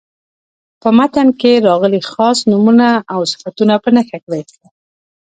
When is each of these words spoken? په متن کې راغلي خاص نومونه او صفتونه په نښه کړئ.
په 0.81 0.89
متن 0.97 1.27
کې 1.39 1.63
راغلي 1.67 2.01
خاص 2.11 2.37
نومونه 2.51 2.87
او 3.13 3.21
صفتونه 3.31 3.73
په 3.83 3.89
نښه 3.95 4.17
کړئ. 4.25 4.41